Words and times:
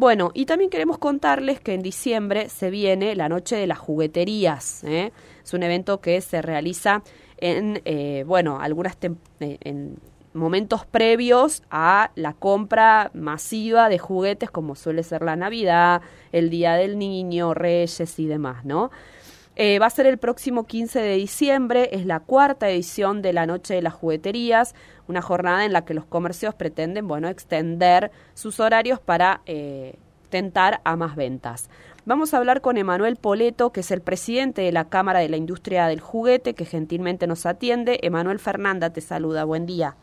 Bueno, 0.00 0.30
y 0.32 0.46
también 0.46 0.70
queremos 0.70 0.96
contarles 0.96 1.60
que 1.60 1.74
en 1.74 1.82
diciembre 1.82 2.48
se 2.48 2.70
viene 2.70 3.14
la 3.14 3.28
Noche 3.28 3.56
de 3.56 3.66
las 3.66 3.78
Jugueterías. 3.78 4.82
¿eh? 4.84 5.12
Es 5.44 5.52
un 5.52 5.62
evento 5.62 6.00
que 6.00 6.22
se 6.22 6.40
realiza 6.40 7.02
en, 7.36 7.82
eh, 7.84 8.24
bueno, 8.26 8.60
algunas 8.60 8.96
eh, 9.02 9.58
en 9.60 9.98
momentos 10.32 10.86
previos 10.86 11.62
a 11.70 12.12
la 12.14 12.32
compra 12.32 13.10
masiva 13.12 13.90
de 13.90 13.98
juguetes 13.98 14.50
como 14.50 14.74
suele 14.74 15.02
ser 15.02 15.20
la 15.20 15.36
Navidad, 15.36 16.00
el 16.32 16.48
Día 16.48 16.76
del 16.76 16.98
Niño, 16.98 17.52
Reyes 17.52 18.18
y 18.18 18.24
demás, 18.24 18.64
¿no? 18.64 18.90
Eh, 19.56 19.78
va 19.78 19.86
a 19.86 19.90
ser 19.90 20.06
el 20.06 20.18
próximo 20.18 20.64
15 20.64 21.00
de 21.00 21.16
diciembre, 21.16 21.90
es 21.92 22.06
la 22.06 22.20
cuarta 22.20 22.68
edición 22.68 23.20
de 23.20 23.32
la 23.32 23.46
Noche 23.46 23.74
de 23.74 23.82
las 23.82 23.94
Jugueterías, 23.94 24.74
una 25.08 25.22
jornada 25.22 25.64
en 25.64 25.72
la 25.72 25.84
que 25.84 25.92
los 25.92 26.06
comercios 26.06 26.54
pretenden, 26.54 27.08
bueno, 27.08 27.28
extender 27.28 28.10
sus 28.34 28.60
horarios 28.60 29.00
para 29.00 29.42
eh, 29.46 29.96
tentar 30.30 30.80
a 30.84 30.96
más 30.96 31.16
ventas. 31.16 31.68
Vamos 32.06 32.32
a 32.32 32.38
hablar 32.38 32.60
con 32.62 32.78
Emanuel 32.78 33.16
Poleto, 33.16 33.70
que 33.70 33.80
es 33.80 33.90
el 33.90 34.00
presidente 34.00 34.62
de 34.62 34.72
la 34.72 34.86
Cámara 34.86 35.18
de 35.18 35.28
la 35.28 35.36
Industria 35.36 35.86
del 35.86 36.00
Juguete, 36.00 36.54
que 36.54 36.64
gentilmente 36.64 37.26
nos 37.26 37.44
atiende. 37.44 37.98
Emanuel 38.02 38.38
Fernanda 38.38 38.90
te 38.90 39.00
saluda, 39.00 39.44
buen 39.44 39.66
día. 39.66 39.96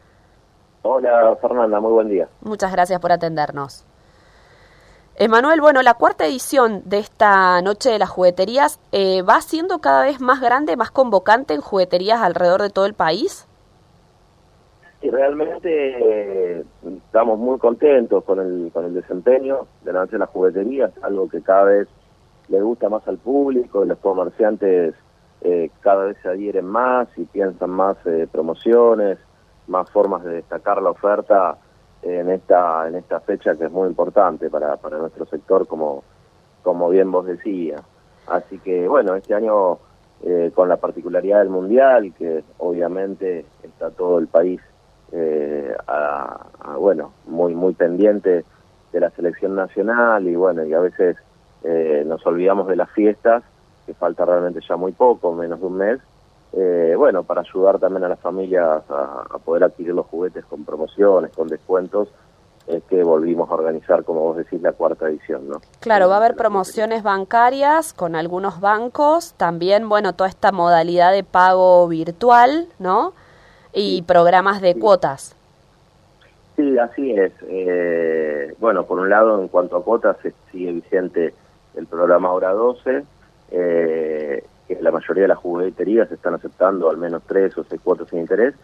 Hola 0.84 1.36
Fernanda, 1.42 1.80
muy 1.80 1.92
buen 1.92 2.10
día. 2.10 2.30
Muchas 2.42 2.72
gracias 2.72 3.00
por 3.00 3.12
atendernos. 3.12 3.86
Emanuel, 5.20 5.62
bueno, 5.62 5.82
la 5.82 5.96
cuarta 5.96 6.28
edición 6.28 6.84
de 6.86 7.00
esta 7.00 7.60
Noche 7.64 7.90
de 7.90 7.98
las 7.98 8.08
Jugueterías 8.08 8.80
eh, 8.92 9.24
va 9.24 9.42
siendo 9.42 9.80
cada 9.80 10.04
vez 10.04 10.22
más 10.22 10.40
grande, 10.40 10.78
más 10.78 10.92
convocante 10.92 11.56
en 11.56 11.62
jugueterías 11.62 12.22
alrededor 12.22 12.62
de 12.62 12.70
todo 12.70 12.86
el 12.86 12.94
país. 12.94 13.48
Y 15.02 15.10
realmente 15.10 16.60
eh, 16.60 16.64
estamos 17.08 17.40
muy 17.40 17.58
contentos 17.58 18.24
con 18.26 18.40
el, 18.40 18.70
con 18.72 18.86
el 18.86 18.94
desempeño 18.94 19.66
de 19.84 19.94
la 19.94 20.02
Noche 20.02 20.12
de 20.14 20.20
las 20.20 20.30
Jugueterías, 20.30 20.92
algo 21.02 21.28
que 21.28 21.42
cada 21.42 21.64
vez 21.64 21.88
le 22.50 22.62
gusta 22.62 22.88
más 22.88 23.08
al 23.08 23.18
público, 23.18 23.86
los 23.86 23.98
comerciantes 23.98 24.94
eh, 25.42 25.72
cada 25.82 26.06
vez 26.06 26.18
se 26.22 26.30
adhieren 26.30 26.66
más 26.66 27.08
y 27.18 27.26
piensan 27.26 27.72
más 27.72 27.98
promociones, 28.32 29.18
más 29.66 29.90
formas 29.90 30.24
de 30.24 30.36
destacar 30.36 30.80
la 30.80 30.92
oferta 30.92 31.58
en 32.08 32.30
esta 32.30 32.88
en 32.88 32.96
esta 32.96 33.20
fecha 33.20 33.56
que 33.56 33.66
es 33.66 33.72
muy 33.72 33.88
importante 33.88 34.50
para, 34.50 34.78
para 34.78 34.98
nuestro 34.98 35.26
sector 35.26 35.68
como 35.68 36.04
como 36.64 36.90
bien 36.90 37.12
vos 37.12 37.26
decías. 37.26 37.82
Así 38.28 38.60
que 38.60 38.88
bueno 38.88 39.16
este 39.16 39.34
año 39.34 39.80
eh, 40.24 40.52
con 40.54 40.70
la 40.70 40.78
particularidad 40.78 41.40
del 41.40 41.50
mundial 41.50 42.14
que 42.18 42.44
obviamente 42.58 43.46
está 43.64 43.92
todo 43.92 44.20
el 44.20 44.28
país 44.28 44.60
eh, 45.12 45.76
bueno 46.80 47.14
muy 47.28 47.56
muy 47.56 47.74
pendiente 47.74 48.44
de 48.92 49.00
la 49.00 49.10
selección 49.12 49.56
nacional 49.56 50.28
y 50.28 50.36
bueno 50.36 50.66
y 50.66 50.74
a 50.74 50.80
veces 50.80 51.18
eh, 51.64 52.04
nos 52.06 52.26
olvidamos 52.26 52.68
de 52.68 52.76
las 52.76 52.90
fiestas 52.92 53.44
que 53.86 53.94
falta 53.94 54.26
realmente 54.26 54.60
ya 54.68 54.76
muy 54.76 54.92
poco 54.92 55.34
menos 55.34 55.60
de 55.60 55.66
un 55.66 55.78
mes 55.78 56.00
eh, 56.54 56.94
bueno, 56.98 57.24
para 57.24 57.42
ayudar 57.42 57.80
también 57.80 58.04
a 58.04 58.10
las 58.10 58.20
familias 58.20 58.84
a, 58.90 59.38
poder 59.44 59.64
adquirir 59.64 59.94
los 59.94 60.06
juguetes 60.08 60.46
con 60.46 60.66
promociones, 60.66 61.32
con 61.32 61.48
descuentos, 61.48 62.10
es 62.68 62.84
que 62.84 63.02
volvimos 63.04 63.50
a 63.50 63.54
organizar, 63.54 64.04
como 64.04 64.22
vos 64.22 64.38
decís, 64.38 64.62
la 64.62 64.74
cuarta 64.74 65.08
edición, 65.08 65.48
¿no? 65.48 65.62
Claro, 65.80 66.10
va 66.10 66.16
a 66.16 66.18
haber 66.18 66.36
promociones 66.36 67.02
bancarias 67.02 67.94
con 67.94 68.16
algunos 68.16 68.60
bancos, 68.60 69.34
también, 69.38 69.88
bueno, 69.88 70.14
toda 70.14 70.30
esta 70.30 70.52
modalidad 70.52 71.14
de 71.14 71.24
pago 71.24 71.88
virtual, 71.88 72.68
¿no? 72.80 73.14
Y 73.72 74.02
programas 74.02 74.60
de 74.62 74.76
cuotas. 74.78 75.36
Sí, 76.58 76.78
así 76.78 77.12
es. 77.12 77.32
Eh, 77.48 78.56
bueno, 78.60 78.86
por 78.86 79.00
un 79.00 79.10
lado, 79.10 79.40
en 79.40 79.48
cuanto 79.48 79.78
a 79.78 79.84
cuotas, 79.84 80.18
sigue 80.52 80.72
vigente 80.72 81.34
el 81.76 81.86
programa 81.86 82.32
Hora 82.34 82.52
12, 82.52 83.04
eh, 83.52 84.44
que 84.68 84.78
la 84.82 84.92
mayoría 84.92 85.24
de 85.24 85.28
las 85.30 85.38
jugueterías 85.38 86.12
están 86.12 86.34
aceptando 86.34 86.90
al 86.90 86.98
menos 86.98 87.24
tres 87.26 87.58
o 87.58 87.64
seis 87.64 87.82
cuotas 87.82 88.10
sin 88.10 88.20
interés. 88.20 88.56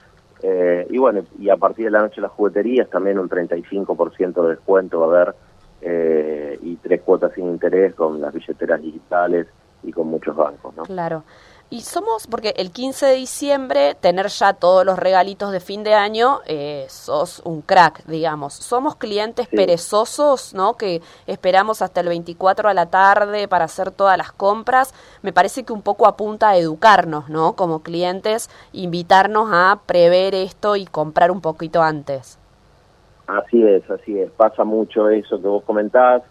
Eh, 0.41 0.85
y 0.89 0.97
bueno, 0.97 1.23
y 1.39 1.49
a 1.49 1.55
partir 1.55 1.85
de 1.85 1.91
la 1.91 2.01
noche 2.01 2.19
las 2.19 2.31
jugueterías 2.31 2.89
también 2.89 3.17
un 3.17 3.29
35% 3.29 4.43
de 4.43 4.49
descuento 4.49 4.99
va 4.99 5.05
a 5.05 5.21
haber 5.21 5.35
eh, 5.81 6.59
y 6.61 6.75
tres 6.77 7.01
cuotas 7.01 7.33
sin 7.33 7.45
interés 7.45 7.95
con 7.95 8.19
las 8.19 8.33
billeteras 8.33 8.81
digitales 8.81 9.47
y 9.83 9.91
con 9.91 10.07
muchos 10.07 10.35
bancos, 10.35 10.75
¿no? 10.75 10.83
Claro. 10.83 11.23
Y 11.69 11.81
somos, 11.81 12.27
porque 12.27 12.53
el 12.57 12.69
15 12.69 13.07
de 13.07 13.13
diciembre, 13.15 13.95
tener 13.99 14.27
ya 14.27 14.53
todos 14.53 14.85
los 14.85 14.99
regalitos 14.99 15.51
de 15.51 15.59
fin 15.59 15.83
de 15.83 15.95
año, 15.95 16.41
eh, 16.45 16.85
sos 16.87 17.41
un 17.45 17.61
crack, 17.61 18.05
digamos. 18.05 18.53
Somos 18.53 18.95
clientes 18.95 19.47
perezosos, 19.47 20.53
¿no? 20.53 20.75
Que 20.75 21.01
esperamos 21.25 21.81
hasta 21.81 22.01
el 22.01 22.09
24 22.09 22.69
a 22.69 22.75
la 22.75 22.85
tarde 22.85 23.47
para 23.47 23.65
hacer 23.65 23.89
todas 23.89 24.19
las 24.19 24.31
compras. 24.31 24.93
Me 25.23 25.33
parece 25.33 25.63
que 25.63 25.73
un 25.73 25.81
poco 25.81 26.05
apunta 26.05 26.49
a 26.49 26.57
educarnos, 26.57 27.29
¿no? 27.29 27.53
Como 27.53 27.81
clientes, 27.81 28.51
invitarnos 28.71 29.49
a 29.51 29.79
prever 29.87 30.35
esto 30.35 30.75
y 30.75 30.85
comprar 30.85 31.31
un 31.31 31.41
poquito 31.41 31.81
antes. 31.81 32.37
Así 33.25 33.63
es, 33.63 33.89
así 33.89 34.19
es. 34.19 34.29
Pasa 34.31 34.63
mucho 34.63 35.09
eso 35.09 35.41
que 35.41 35.47
vos 35.47 35.63
comentás. 35.63 36.21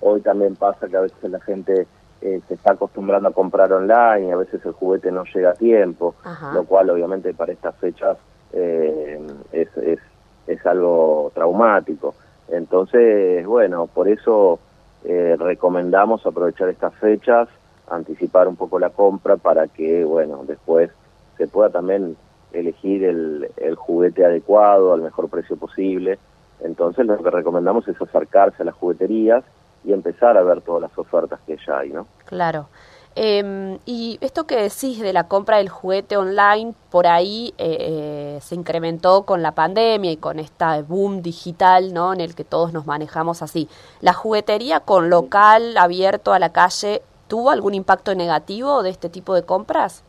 Hoy 0.00 0.20
también 0.20 0.56
pasa 0.56 0.88
que 0.88 0.96
a 0.96 1.00
veces 1.00 1.30
la 1.30 1.40
gente 1.40 1.86
eh, 2.22 2.40
se 2.48 2.54
está 2.54 2.72
acostumbrando 2.72 3.30
a 3.30 3.32
comprar 3.32 3.72
online 3.72 4.28
y 4.28 4.30
a 4.30 4.36
veces 4.36 4.64
el 4.66 4.72
juguete 4.72 5.10
no 5.10 5.24
llega 5.24 5.50
a 5.50 5.54
tiempo, 5.54 6.14
lo 6.52 6.64
cual 6.64 6.90
obviamente 6.90 7.32
para 7.32 7.52
estas 7.52 7.74
fechas 7.76 8.18
eh, 8.52 9.18
es, 9.52 9.74
es, 9.78 9.98
es, 10.46 10.66
algo 10.66 11.32
traumático. 11.34 12.14
Entonces, 12.48 13.46
bueno, 13.46 13.86
por 13.86 14.06
eso 14.06 14.58
eh, 15.04 15.34
recomendamos 15.38 16.26
aprovechar 16.26 16.68
estas 16.68 16.94
fechas, 16.96 17.48
anticipar 17.88 18.48
un 18.48 18.56
poco 18.56 18.78
la 18.78 18.90
compra 18.90 19.38
para 19.38 19.68
que, 19.68 20.04
bueno, 20.04 20.44
después 20.46 20.90
se 21.38 21.46
pueda 21.46 21.70
también 21.70 22.16
elegir 22.52 23.04
el, 23.04 23.50
el 23.56 23.76
juguete 23.76 24.26
adecuado 24.26 24.92
al 24.92 25.00
mejor 25.00 25.30
precio 25.30 25.56
posible. 25.56 26.18
Entonces, 26.62 27.06
lo 27.06 27.16
que 27.22 27.30
recomendamos 27.30 27.88
es 27.88 27.98
acercarse 27.98 28.62
a 28.62 28.66
las 28.66 28.74
jugueterías 28.74 29.42
y 29.84 29.92
empezar 29.92 30.36
a 30.36 30.42
ver 30.42 30.60
todas 30.60 30.82
las 30.82 30.98
ofertas 30.98 31.40
que 31.46 31.56
ya 31.66 31.78
hay, 31.78 31.90
¿no? 31.90 32.06
Claro. 32.26 32.68
Em, 33.16 33.78
y 33.86 34.18
esto 34.20 34.46
que 34.46 34.56
decís 34.56 35.00
de 35.00 35.12
la 35.12 35.26
compra 35.26 35.56
del 35.56 35.68
juguete 35.68 36.16
online, 36.16 36.74
por 36.90 37.08
ahí 37.08 37.52
eh, 37.58 37.76
eh, 37.80 38.38
se 38.40 38.54
incrementó 38.54 39.22
con 39.22 39.42
la 39.42 39.52
pandemia 39.52 40.12
y 40.12 40.16
con 40.16 40.38
esta 40.38 40.80
boom 40.82 41.20
digital, 41.20 41.92
¿no? 41.92 42.12
En 42.12 42.20
el 42.20 42.36
que 42.36 42.44
todos 42.44 42.72
nos 42.72 42.86
manejamos 42.86 43.42
así. 43.42 43.68
¿La 44.00 44.12
juguetería 44.12 44.80
con 44.80 45.10
local 45.10 45.76
abierto 45.76 46.32
a 46.32 46.38
la 46.38 46.52
calle 46.52 47.02
tuvo 47.26 47.50
algún 47.50 47.74
impacto 47.74 48.14
negativo 48.14 48.82
de 48.84 48.90
este 48.90 49.08
tipo 49.08 49.34
de 49.34 49.42
compras? 49.42 50.04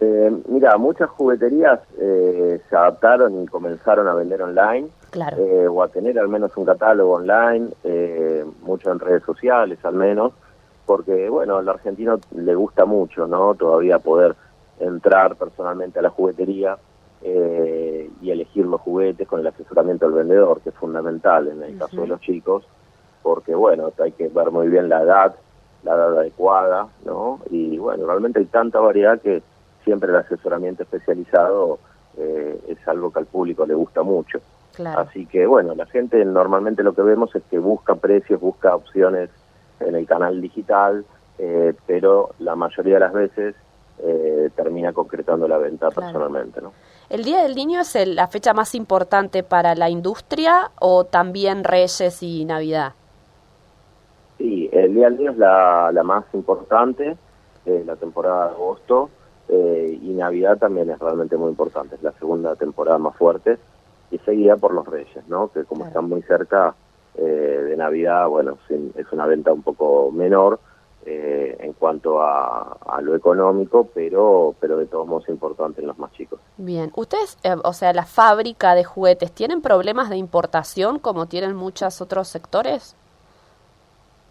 Eh, 0.00 0.30
mira, 0.48 0.76
muchas 0.76 1.10
jugueterías 1.10 1.80
se 1.98 2.76
adaptaron 2.76 3.42
y 3.42 3.46
comenzaron 3.48 4.06
a 4.06 4.14
vender 4.14 4.40
online 4.40 4.88
eh, 5.10 5.66
o 5.66 5.82
a 5.82 5.88
tener 5.88 6.18
al 6.18 6.28
menos 6.28 6.54
un 6.56 6.66
catálogo 6.66 7.14
online, 7.14 7.68
eh, 7.82 8.44
mucho 8.62 8.92
en 8.92 8.98
redes 8.98 9.22
sociales 9.22 9.78
al 9.82 9.94
menos, 9.94 10.32
porque 10.84 11.28
bueno, 11.30 11.56
al 11.56 11.68
argentino 11.68 12.20
le 12.34 12.54
gusta 12.54 12.84
mucho, 12.84 13.26
¿no? 13.26 13.54
Todavía 13.54 13.98
poder 13.98 14.36
entrar 14.78 15.36
personalmente 15.36 15.98
a 15.98 16.02
la 16.02 16.10
juguetería 16.10 16.76
eh, 17.22 18.10
y 18.20 18.30
elegir 18.30 18.66
los 18.66 18.80
juguetes 18.82 19.26
con 19.26 19.40
el 19.40 19.46
asesoramiento 19.46 20.06
del 20.06 20.14
vendedor, 20.14 20.60
que 20.60 20.68
es 20.68 20.74
fundamental 20.74 21.48
en 21.48 21.62
el 21.62 21.78
caso 21.78 22.02
de 22.02 22.06
los 22.06 22.20
chicos, 22.20 22.64
porque 23.22 23.54
bueno, 23.54 23.90
hay 24.02 24.12
que 24.12 24.28
ver 24.28 24.50
muy 24.50 24.68
bien 24.68 24.90
la 24.90 25.02
edad, 25.02 25.34
la 25.84 25.94
edad 25.94 26.18
adecuada, 26.18 26.88
¿no? 27.06 27.40
Y 27.50 27.78
bueno, 27.78 28.06
realmente 28.06 28.40
hay 28.40 28.46
tanta 28.46 28.78
variedad 28.78 29.20
que 29.20 29.42
siempre 29.84 30.10
el 30.10 30.16
asesoramiento 30.16 30.82
especializado 30.82 31.78
es 32.66 32.88
algo 32.88 33.12
que 33.12 33.20
al 33.20 33.26
público 33.26 33.64
le 33.64 33.74
gusta 33.74 34.02
mucho. 34.02 34.40
Así 34.86 35.26
que 35.26 35.46
bueno, 35.46 35.74
la 35.74 35.86
gente 35.86 36.24
normalmente 36.24 36.82
lo 36.82 36.94
que 36.94 37.02
vemos 37.02 37.34
es 37.34 37.42
que 37.50 37.58
busca 37.58 37.94
precios, 37.96 38.40
busca 38.40 38.74
opciones 38.74 39.30
en 39.80 39.94
el 39.94 40.06
canal 40.06 40.40
digital, 40.40 41.04
eh, 41.38 41.74
pero 41.86 42.30
la 42.38 42.54
mayoría 42.56 42.94
de 42.94 43.00
las 43.00 43.12
veces 43.12 43.54
eh, 44.00 44.50
termina 44.54 44.92
concretando 44.92 45.48
la 45.48 45.58
venta 45.58 45.90
personalmente. 45.90 46.60
¿no? 46.60 46.72
¿El 47.10 47.24
Día 47.24 47.42
del 47.42 47.54
Niño 47.54 47.80
es 47.80 47.94
la 48.06 48.28
fecha 48.28 48.52
más 48.54 48.74
importante 48.74 49.42
para 49.42 49.74
la 49.74 49.88
industria 49.88 50.70
o 50.80 51.04
también 51.04 51.64
Reyes 51.64 52.22
y 52.22 52.44
Navidad? 52.44 52.92
Sí, 54.38 54.68
el 54.72 54.94
Día 54.94 55.06
del 55.06 55.18
Niño 55.18 55.30
es 55.32 55.38
la, 55.38 55.90
la 55.92 56.02
más 56.02 56.24
importante, 56.32 57.16
eh, 57.66 57.82
la 57.84 57.96
temporada 57.96 58.48
de 58.48 58.54
agosto, 58.54 59.10
y 59.50 60.10
Navidad 60.10 60.58
también 60.58 60.90
es 60.90 60.98
realmente 60.98 61.34
muy 61.38 61.48
importante, 61.48 61.94
es 61.94 62.02
la 62.02 62.12
segunda 62.12 62.54
temporada 62.54 62.98
más 62.98 63.16
fuerte 63.16 63.58
y 64.10 64.18
seguida 64.18 64.56
por 64.56 64.72
los 64.72 64.86
Reyes, 64.86 65.26
¿no? 65.28 65.50
Que 65.52 65.64
como 65.64 65.86
están 65.86 66.08
muy 66.08 66.22
cerca 66.22 66.74
eh, 67.16 67.22
de 67.22 67.76
Navidad, 67.76 68.28
bueno, 68.28 68.58
es 68.68 69.12
una 69.12 69.26
venta 69.26 69.52
un 69.52 69.62
poco 69.62 70.10
menor 70.12 70.60
eh, 71.06 71.56
en 71.60 71.72
cuanto 71.72 72.20
a, 72.20 72.76
lo 73.00 73.14
económico, 73.14 73.88
pero 73.94 74.54
pero 74.60 74.76
de 74.76 74.86
todos 74.86 75.06
modos 75.06 75.28
importante 75.28 75.80
en 75.80 75.86
los 75.86 75.98
más 75.98 76.12
chicos. 76.12 76.40
Bien, 76.56 76.90
ustedes, 76.96 77.38
eh, 77.44 77.54
o 77.62 77.72
sea, 77.72 77.92
la 77.92 78.04
fábrica 78.04 78.74
de 78.74 78.84
juguetes, 78.84 79.32
¿tienen 79.32 79.62
problemas 79.62 80.10
de 80.10 80.16
importación 80.16 80.98
como 80.98 81.26
tienen 81.26 81.54
muchos 81.54 82.00
otros 82.00 82.28
sectores? 82.28 82.96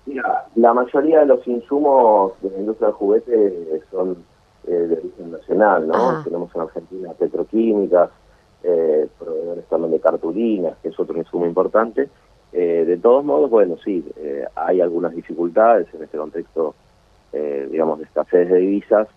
Mira, 0.05 0.45
la 0.55 0.73
mayoría 0.73 1.21
de 1.21 1.25
los 1.25 1.47
insumos 1.47 2.33
de 2.41 2.51
la 2.51 2.57
industria 2.59 2.87
del 2.87 2.95
juguete 2.95 3.81
son 3.89 4.17
eh, 4.67 4.71
de 4.71 4.97
origen 4.97 5.31
nacional, 5.31 5.87
¿no? 5.87 6.23
Tenemos 6.23 6.53
en 6.53 6.61
Argentina 6.61 7.13
petroquímicas, 7.13 8.09
eh, 8.63 9.07
proveedores 9.19 9.65
también 9.65 9.91
de 9.91 9.99
cartulinas, 9.99 10.77
que 10.81 10.89
es 10.89 10.99
otro 10.99 11.17
insumo 11.17 11.45
importante. 11.45 12.09
Eh, 12.53 12.85
de 12.85 12.97
todos 12.97 13.23
modos, 13.23 13.49
bueno, 13.49 13.77
sí, 13.83 14.03
eh, 14.17 14.45
hay 14.55 14.81
algunas 14.81 15.13
dificultades 15.13 15.87
en 15.93 16.03
este 16.03 16.17
contexto, 16.17 16.75
digamos, 17.69 17.99
de 17.99 18.05
escasez 18.05 18.49
de 18.49 18.57
divisas, 18.57 19.07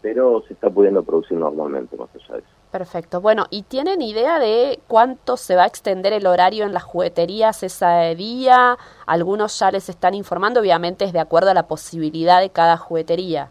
pero 0.00 0.42
se 0.42 0.52
está 0.52 0.70
pudiendo 0.70 1.02
producir 1.02 1.36
normalmente, 1.36 1.96
más 1.96 2.08
allá 2.14 2.34
de 2.34 2.38
eso. 2.40 2.48
Perfecto. 2.70 3.20
Bueno, 3.20 3.46
¿y 3.50 3.62
tienen 3.62 4.02
idea 4.02 4.38
de 4.38 4.78
cuánto 4.86 5.36
se 5.36 5.56
va 5.56 5.64
a 5.64 5.66
extender 5.66 6.12
el 6.12 6.26
horario 6.26 6.64
en 6.64 6.72
las 6.72 6.84
jugueterías 6.84 7.62
ese 7.64 8.14
día? 8.16 8.76
Algunos 9.06 9.58
ya 9.58 9.72
les 9.72 9.88
están 9.88 10.14
informando, 10.14 10.60
obviamente 10.60 11.04
es 11.04 11.12
de 11.12 11.20
acuerdo 11.20 11.50
a 11.50 11.54
la 11.54 11.66
posibilidad 11.66 12.40
de 12.40 12.50
cada 12.50 12.76
juguetería. 12.76 13.50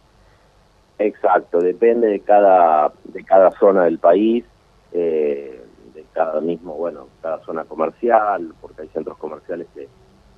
Exacto, 0.99 1.59
depende 1.59 2.07
de 2.07 2.19
cada, 2.19 2.93
de 3.05 3.23
cada 3.23 3.51
zona 3.51 3.85
del 3.85 3.97
país, 3.97 4.45
eh, 4.93 5.65
de 5.93 6.05
cada 6.13 6.39
mismo, 6.39 6.75
bueno, 6.75 7.07
cada 7.21 7.39
zona 7.43 7.65
comercial, 7.65 8.53
porque 8.61 8.83
hay 8.83 8.87
centros 8.89 9.17
comerciales 9.17 9.67
que, 9.73 9.87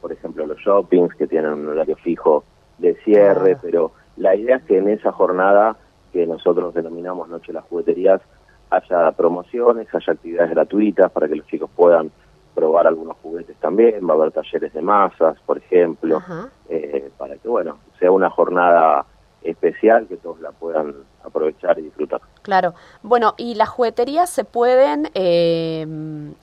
por 0.01 0.11
ejemplo, 0.11 0.45
los 0.45 0.57
shoppings 0.57 1.13
que 1.15 1.27
tienen 1.27 1.53
un 1.53 1.67
horario 1.67 1.95
fijo 1.97 2.43
de 2.77 2.95
cierre, 3.03 3.53
ah. 3.53 3.59
pero 3.61 3.91
la 4.17 4.35
idea 4.35 4.57
es 4.57 4.63
que 4.63 4.77
en 4.77 4.89
esa 4.89 5.11
jornada 5.11 5.77
que 6.11 6.25
nosotros 6.25 6.73
denominamos 6.73 7.27
Noche 7.27 7.47
de 7.47 7.53
las 7.53 7.65
Jugueterías, 7.65 8.21
haya 8.69 9.11
promociones, 9.11 9.93
haya 9.93 10.13
actividades 10.13 10.51
gratuitas 10.51 11.11
para 11.11 11.27
que 11.27 11.35
los 11.35 11.45
chicos 11.47 11.69
puedan 11.75 12.11
probar 12.53 12.87
algunos 12.87 13.17
juguetes 13.17 13.57
también, 13.57 14.07
va 14.07 14.13
a 14.13 14.17
haber 14.17 14.31
talleres 14.31 14.73
de 14.73 14.81
masas, 14.81 15.37
por 15.45 15.57
ejemplo, 15.57 16.21
eh, 16.69 17.11
para 17.17 17.35
que, 17.35 17.49
bueno, 17.49 17.77
sea 17.99 18.11
una 18.11 18.29
jornada 18.29 19.05
especial 19.43 20.07
que 20.07 20.17
todos 20.17 20.39
la 20.39 20.51
puedan 20.51 20.95
aprovechar 21.23 21.77
y 21.79 21.83
disfrutar. 21.83 22.21
Claro. 22.45 22.75
Bueno, 23.01 23.33
y 23.37 23.55
las 23.55 23.69
jugueterías 23.69 24.29
se 24.29 24.43
pueden 24.43 25.09
eh, 25.15 25.83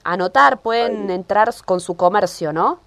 anotar, 0.03 0.59
pueden 0.59 1.09
entrar 1.09 1.47
con 1.63 1.79
su 1.79 1.95
comercio, 1.95 2.51
¿no? 2.51 2.79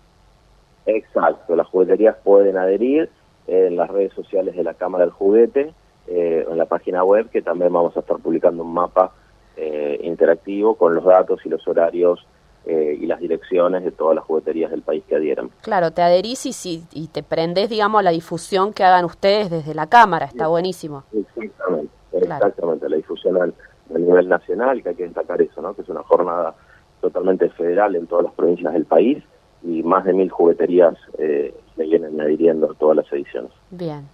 Exacto, 0.84 1.56
las 1.56 1.66
jugueterías 1.68 2.14
pueden 2.22 2.58
adherir 2.58 3.08
en 3.46 3.76
las 3.76 3.88
redes 3.88 4.12
sociales 4.12 4.54
de 4.54 4.62
la 4.62 4.74
Cámara 4.74 5.04
del 5.04 5.14
Juguete, 5.14 5.72
eh, 6.08 6.46
en 6.46 6.58
la 6.58 6.66
página 6.66 7.04
web, 7.04 7.30
que 7.30 7.40
también 7.40 7.72
vamos 7.72 7.96
a 7.96 8.00
estar 8.00 8.18
publicando 8.18 8.62
un 8.62 8.74
mapa 8.74 9.12
eh, 9.56 9.98
interactivo 10.02 10.74
con 10.74 10.94
los 10.94 11.04
datos 11.06 11.40
y 11.46 11.48
los 11.48 11.66
horarios 11.66 12.26
eh, 12.66 12.98
y 13.00 13.06
las 13.06 13.18
direcciones 13.18 13.82
de 13.82 13.92
todas 13.92 14.14
las 14.14 14.24
jugueterías 14.24 14.70
del 14.70 14.82
país 14.82 15.02
que 15.08 15.16
adhieran. 15.16 15.50
Claro, 15.62 15.92
te 15.92 16.02
adherís 16.02 16.44
y, 16.44 16.52
si, 16.52 16.84
y 16.92 17.06
te 17.06 17.22
prendes, 17.22 17.70
digamos, 17.70 18.00
a 18.00 18.02
la 18.02 18.10
difusión 18.10 18.74
que 18.74 18.84
hagan 18.84 19.06
ustedes 19.06 19.48
desde 19.50 19.72
la 19.72 19.86
Cámara, 19.86 20.26
está 20.26 20.48
buenísimo. 20.48 21.04
Exactamente, 21.12 21.92
exactamente, 22.34 22.88
la 22.88 22.96
difusión 22.96 23.36
a 23.36 23.98
nivel 23.98 24.28
nacional, 24.28 24.82
que 24.82 24.90
hay 24.90 24.94
que 24.94 25.04
destacar 25.04 25.40
eso, 25.40 25.62
¿no? 25.62 25.74
que 25.74 25.82
es 25.82 25.88
una 25.88 26.02
jornada 26.02 26.54
totalmente 27.00 27.48
federal 27.50 27.94
en 27.96 28.06
todas 28.06 28.24
las 28.24 28.34
provincias 28.34 28.72
del 28.72 28.84
país 28.84 29.22
y 29.62 29.82
más 29.82 30.04
de 30.04 30.12
mil 30.12 30.30
jugueterías 30.30 30.94
eh, 31.18 31.54
se 31.76 31.82
vienen 31.82 32.20
adhiriendo 32.20 32.70
a 32.70 32.74
todas 32.74 32.96
las 32.96 33.12
ediciones. 33.12 33.52
Bien. 33.70 34.08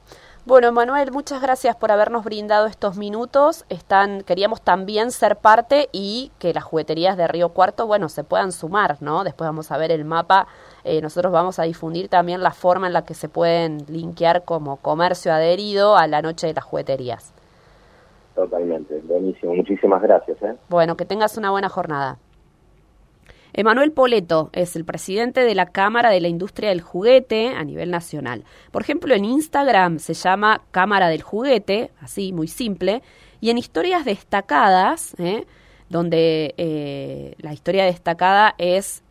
Bueno, 0.45 0.73
Manuel, 0.73 1.13
muchas 1.13 1.41
gracias 1.41 1.77
por 1.77 1.93
habernos 1.93 2.25
brindado 2.25 2.67
estos 2.67 2.97
minutos. 2.97 3.65
Están, 3.69 4.23
queríamos 4.23 4.61
también 4.61 5.13
ser 5.13 5.37
parte 5.37 5.89
y 5.93 6.33
que 6.41 6.53
las 6.53 6.65
jugueterías 6.65 7.17
de 7.17 7.29
Río 7.29 7.51
Cuarto, 7.51 7.87
bueno, 7.87 8.09
se 8.09 8.25
puedan 8.25 8.51
sumar, 8.51 8.97
¿no? 9.01 9.23
Después 9.23 9.47
vamos 9.47 9.71
a 9.71 9.77
ver 9.77 9.93
el 9.93 10.05
mapa. 10.05 10.49
Eh, 10.83 11.01
nosotros 11.01 11.33
vamos 11.33 11.61
a 11.61 11.63
difundir 11.63 12.09
también 12.09 12.43
la 12.43 12.51
forma 12.51 12.89
en 12.89 12.93
la 12.93 13.05
que 13.05 13.15
se 13.15 13.29
pueden 13.29 13.85
linkear 13.87 14.43
como 14.43 14.79
comercio 14.79 15.33
adherido 15.33 15.97
a 15.97 16.09
la 16.09 16.23
noche 16.23 16.49
de 16.49 16.55
las 16.55 16.65
jugueterías. 16.65 17.33
Totalmente, 18.35 19.01
buenísimo. 19.01 19.55
Muchísimas 19.55 20.03
gracias. 20.03 20.43
¿eh? 20.43 20.57
Bueno, 20.69 20.97
que 20.97 21.05
tengas 21.05 21.37
una 21.37 21.51
buena 21.51 21.69
jornada. 21.69 22.19
Emanuel 23.55 23.93
Poleto 23.93 24.49
es 24.55 24.77
el 24.77 24.87
presidente 24.87 25.43
de 25.43 25.55
la 25.55 25.67
Cámara 25.67 26.09
de 26.09 26.23
la 26.23 26.29
Industria 26.29 26.71
del 26.71 26.81
Juguete 26.81 27.49
a 27.49 27.63
nivel 27.65 27.91
nacional. 27.91 28.45
Por 28.71 28.81
ejemplo, 28.81 29.15
en 29.15 29.27
Instagram 29.27 29.99
se 29.99 30.15
llama 30.15 30.63
Cámara 30.71 31.09
del 31.09 31.21
Juguete, 31.21 31.91
así, 32.01 32.33
muy 32.33 32.49
simple, 32.49 33.03
y 33.43 33.51
en 33.51 33.59
historias 33.59 34.07
destacadas, 34.07 35.15
¿eh? 35.19 35.45
donde 35.91 36.55
eh, 36.57 37.35
la 37.39 37.53
historia 37.53 37.85
destacada 37.85 38.55
es 38.57 39.03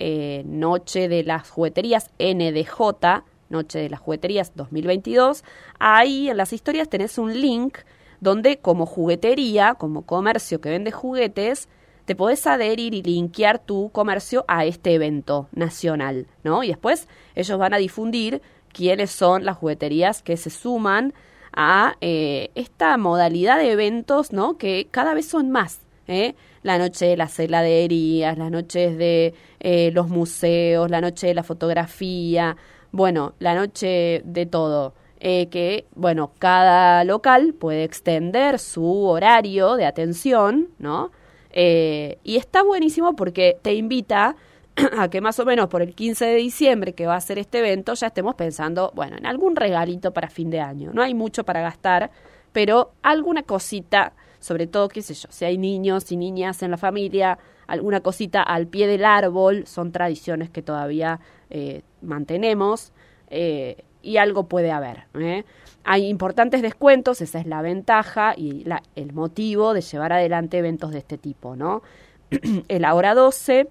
Noche 0.45 1.07
de 1.07 1.23
las 1.23 1.47
Jugueterías 1.51 2.09
NDJ, 2.17 3.21
Noche 3.49 3.77
de 3.77 3.89
las 3.91 3.99
Jugueterías 3.99 4.55
2022, 4.55 5.43
ahí 5.77 6.31
en 6.31 6.37
las 6.37 6.51
historias 6.51 6.89
tenés 6.89 7.19
un 7.19 7.39
link 7.39 7.77
donde 8.21 8.59
como 8.59 8.85
juguetería, 8.85 9.73
como 9.73 10.03
comercio 10.03 10.61
que 10.61 10.69
vende 10.69 10.91
juguetes, 10.91 11.67
te 12.05 12.15
podés 12.15 12.47
adherir 12.47 12.93
y 12.93 13.01
linkear 13.01 13.59
tu 13.59 13.89
comercio 13.91 14.45
a 14.47 14.65
este 14.65 14.93
evento 14.93 15.49
nacional, 15.51 16.27
¿no? 16.43 16.63
Y 16.63 16.69
después 16.69 17.07
ellos 17.35 17.57
van 17.57 17.73
a 17.73 17.77
difundir 17.77 18.41
quiénes 18.71 19.11
son 19.11 19.43
las 19.43 19.57
jugueterías 19.57 20.21
que 20.21 20.37
se 20.37 20.49
suman 20.49 21.13
a 21.53 21.95
eh, 22.01 22.51
esta 22.55 22.95
modalidad 22.97 23.57
de 23.57 23.71
eventos, 23.71 24.31
¿no? 24.31 24.57
Que 24.57 24.87
cada 24.89 25.13
vez 25.13 25.27
son 25.27 25.51
más, 25.51 25.81
¿eh? 26.07 26.35
La 26.63 26.77
noche 26.77 27.07
de 27.07 27.17
las 27.17 27.39
heladerías, 27.39 28.37
las 28.37 28.51
noches 28.51 28.97
de 28.97 29.33
eh, 29.59 29.91
los 29.93 30.09
museos, 30.09 30.89
la 30.89 31.01
noche 31.01 31.27
de 31.27 31.33
la 31.33 31.43
fotografía, 31.43 32.55
bueno, 32.91 33.33
la 33.39 33.55
noche 33.55 34.21
de 34.25 34.45
todo. 34.45 34.93
Eh, 35.23 35.49
que, 35.49 35.85
bueno, 35.93 36.31
cada 36.39 37.03
local 37.03 37.53
puede 37.53 37.83
extender 37.83 38.57
su 38.57 39.03
horario 39.03 39.75
de 39.75 39.85
atención, 39.85 40.69
¿no? 40.79 41.11
Eh, 41.51 42.17
y 42.23 42.37
está 42.37 42.63
buenísimo 42.63 43.15
porque 43.15 43.55
te 43.61 43.75
invita 43.75 44.35
a 44.97 45.09
que 45.11 45.21
más 45.21 45.37
o 45.39 45.45
menos 45.45 45.67
por 45.67 45.83
el 45.83 45.93
15 45.93 46.25
de 46.25 46.35
diciembre 46.37 46.93
que 46.93 47.05
va 47.05 47.15
a 47.17 47.21
ser 47.21 47.37
este 47.37 47.59
evento 47.59 47.93
ya 47.93 48.07
estemos 48.07 48.33
pensando, 48.33 48.91
bueno, 48.95 49.15
en 49.15 49.27
algún 49.27 49.55
regalito 49.55 50.11
para 50.11 50.27
fin 50.27 50.49
de 50.49 50.59
año. 50.59 50.89
No 50.91 51.03
hay 51.03 51.13
mucho 51.13 51.43
para 51.43 51.61
gastar, 51.61 52.09
pero 52.51 52.93
alguna 53.03 53.43
cosita, 53.43 54.13
sobre 54.39 54.65
todo, 54.65 54.89
qué 54.89 55.03
sé 55.03 55.13
yo, 55.13 55.27
si 55.29 55.45
hay 55.45 55.59
niños 55.59 56.11
y 56.11 56.17
niñas 56.17 56.63
en 56.63 56.71
la 56.71 56.77
familia, 56.77 57.37
alguna 57.67 57.99
cosita 57.99 58.41
al 58.41 58.65
pie 58.65 58.87
del 58.87 59.05
árbol, 59.05 59.67
son 59.67 59.91
tradiciones 59.91 60.49
que 60.49 60.63
todavía 60.63 61.19
eh, 61.51 61.83
mantenemos. 62.01 62.91
Y 64.01 64.17
algo 64.17 64.47
puede 64.47 64.71
haber. 64.71 65.05
¿eh? 65.15 65.45
Hay 65.83 66.07
importantes 66.07 66.61
descuentos, 66.61 67.21
esa 67.21 67.39
es 67.39 67.45
la 67.45 67.61
ventaja 67.61 68.33
y 68.35 68.63
la, 68.63 68.83
el 68.95 69.13
motivo 69.13 69.73
de 69.73 69.81
llevar 69.81 70.13
adelante 70.13 70.57
eventos 70.57 70.91
de 70.91 70.99
este 70.99 71.17
tipo. 71.17 71.55
¿no? 71.55 71.81
el 72.67 72.85
Ahora 72.85 73.13
12, 73.15 73.67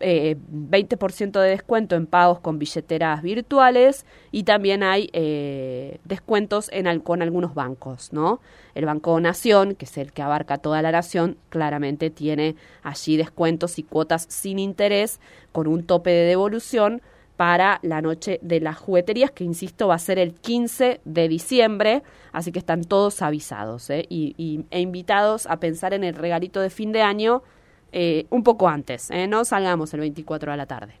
eh, 0.00 0.36
20% 0.52 1.40
de 1.40 1.48
descuento 1.48 1.96
en 1.96 2.06
pagos 2.06 2.38
con 2.38 2.58
billeteras 2.58 3.20
virtuales 3.22 4.06
y 4.30 4.44
también 4.44 4.84
hay 4.84 5.10
eh, 5.12 5.98
descuentos 6.04 6.70
en 6.72 7.00
con 7.00 7.22
algunos 7.22 7.54
bancos. 7.54 8.12
¿no? 8.12 8.40
El 8.74 8.84
Banco 8.84 9.18
Nación, 9.20 9.74
que 9.74 9.86
es 9.86 9.98
el 9.98 10.12
que 10.12 10.22
abarca 10.22 10.58
toda 10.58 10.82
la 10.82 10.92
nación, 10.92 11.36
claramente 11.48 12.10
tiene 12.10 12.56
allí 12.82 13.16
descuentos 13.16 13.78
y 13.78 13.82
cuotas 13.82 14.26
sin 14.28 14.58
interés 14.58 15.20
con 15.52 15.66
un 15.66 15.84
tope 15.84 16.10
de 16.10 16.26
devolución 16.26 17.02
para 17.38 17.78
la 17.82 18.02
noche 18.02 18.40
de 18.42 18.58
las 18.58 18.76
jugueterías, 18.78 19.30
que 19.30 19.44
insisto 19.44 19.86
va 19.86 19.94
a 19.94 20.00
ser 20.00 20.18
el 20.18 20.34
15 20.34 21.00
de 21.04 21.28
diciembre, 21.28 22.02
así 22.32 22.50
que 22.50 22.58
están 22.58 22.82
todos 22.82 23.22
avisados 23.22 23.90
¿eh? 23.90 24.04
y, 24.08 24.64
e 24.72 24.80
invitados 24.80 25.46
a 25.46 25.60
pensar 25.60 25.94
en 25.94 26.02
el 26.02 26.16
regalito 26.16 26.60
de 26.60 26.68
fin 26.68 26.90
de 26.90 27.02
año 27.02 27.44
eh, 27.92 28.26
un 28.30 28.42
poco 28.42 28.68
antes, 28.68 29.12
¿eh? 29.12 29.28
no 29.28 29.44
salgamos 29.44 29.94
el 29.94 30.00
24 30.00 30.52
a 30.52 30.56
la 30.56 30.66
tarde. 30.66 30.98